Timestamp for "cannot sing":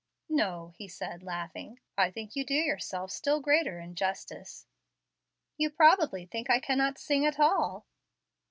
6.59-7.23